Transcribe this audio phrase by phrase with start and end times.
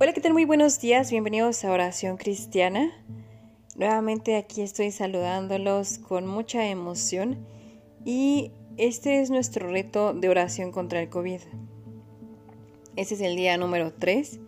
[0.00, 0.32] Hola, ¿qué tal?
[0.32, 2.92] Muy buenos días, bienvenidos a Oración Cristiana.
[3.74, 7.44] Nuevamente aquí estoy saludándolos con mucha emoción
[8.04, 11.40] y este es nuestro reto de oración contra el COVID.
[12.94, 14.38] Este es el día número 3.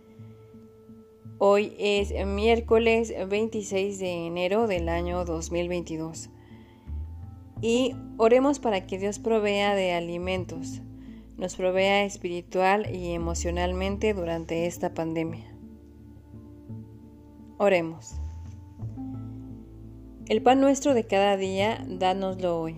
[1.39, 6.31] Hoy es miércoles 26 de enero del año 2022.
[7.61, 10.81] Y oremos para que Dios provea de alimentos
[11.41, 15.47] nos provea espiritual y emocionalmente durante esta pandemia.
[17.57, 18.17] Oremos.
[20.29, 22.77] El pan nuestro de cada día, dánoslo hoy.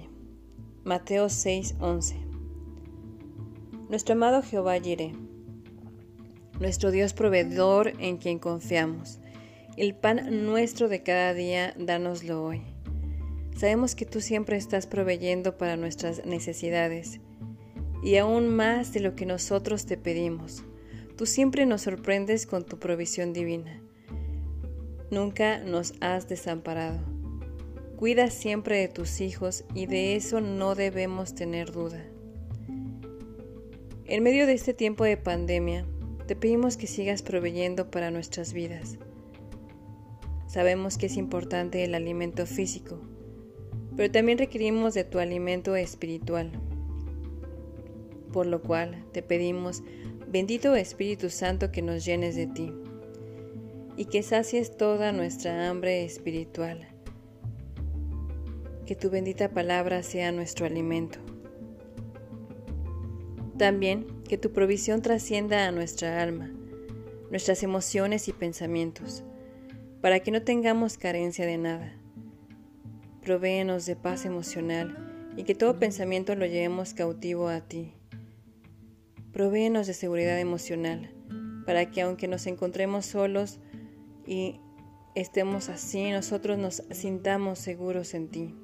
[0.84, 2.15] Mateo 6:11.
[3.91, 5.12] Nuestro amado Jehová Jireh,
[6.61, 9.19] nuestro Dios proveedor en quien confiamos.
[9.77, 12.62] El pan nuestro de cada día, dánoslo hoy.
[13.56, 17.20] Sabemos que tú siempre estás proveyendo para nuestras necesidades
[18.02, 20.65] y aún más de lo que nosotros te pedimos.
[21.17, 23.81] Tú siempre nos sorprendes con tu provisión divina.
[25.11, 26.98] Nunca nos has desamparado.
[27.97, 32.05] Cuida siempre de tus hijos y de eso no debemos tener duda.
[34.06, 35.87] En medio de este tiempo de pandemia,
[36.27, 38.98] te pedimos que sigas proveyendo para nuestras vidas.
[40.48, 42.98] Sabemos que es importante el alimento físico,
[43.97, 46.50] pero también requerimos de tu alimento espiritual
[48.33, 49.83] por lo cual te pedimos,
[50.27, 52.72] bendito Espíritu Santo, que nos llenes de ti
[53.97, 56.88] y que sacies toda nuestra hambre espiritual.
[58.86, 61.19] Que tu bendita palabra sea nuestro alimento.
[63.58, 66.50] También que tu provisión trascienda a nuestra alma,
[67.30, 69.22] nuestras emociones y pensamientos,
[70.00, 71.92] para que no tengamos carencia de nada.
[73.22, 77.94] Provéenos de paz emocional y que todo pensamiento lo llevemos cautivo a ti
[79.33, 81.11] Provéenos de seguridad emocional,
[81.64, 83.61] para que aunque nos encontremos solos
[84.27, 84.61] y
[85.15, 88.54] estemos así, nosotros nos sintamos seguros en ti.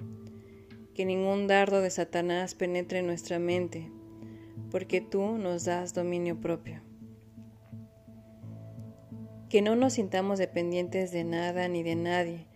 [0.95, 3.91] Que ningún dardo de Satanás penetre en nuestra mente,
[4.71, 6.83] porque tú nos das dominio propio.
[9.49, 12.47] Que no nos sintamos dependientes de nada ni de nadie,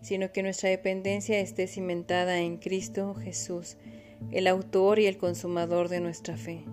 [0.00, 3.76] sino que nuestra dependencia esté cimentada en Cristo Jesús,
[4.32, 6.64] el autor y el consumador de nuestra fe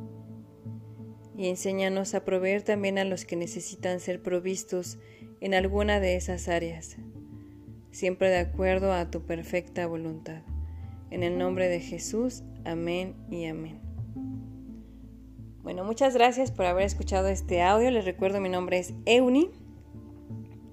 [1.37, 4.97] y enséñanos a proveer también a los que necesitan ser provistos
[5.39, 6.97] en alguna de esas áreas,
[7.91, 10.41] siempre de acuerdo a tu perfecta voluntad.
[11.11, 13.79] En el nombre de Jesús, amén y amén.
[15.61, 17.91] Bueno, muchas gracias por haber escuchado este audio.
[17.91, 19.51] Les recuerdo, mi nombre es Euni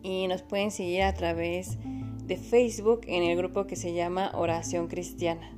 [0.02, 1.78] y nos pueden seguir a través
[2.26, 5.53] de Facebook en el grupo que se llama Oración Cristiana.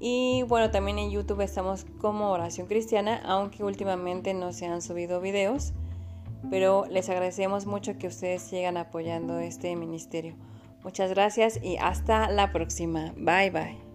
[0.00, 5.20] Y bueno, también en YouTube estamos como Oración Cristiana, aunque últimamente no se han subido
[5.20, 5.74] videos,
[6.48, 10.34] pero les agradecemos mucho que ustedes sigan apoyando este ministerio.
[10.82, 13.12] Muchas gracias y hasta la próxima.
[13.16, 13.89] Bye bye.